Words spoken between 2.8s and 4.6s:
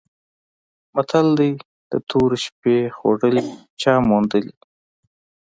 خوړلي چا موندلي؟